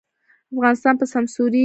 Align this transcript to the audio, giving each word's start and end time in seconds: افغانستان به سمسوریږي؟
افغانستان 0.53 0.93
به 0.99 1.05
سمسوریږي؟ 1.13 1.59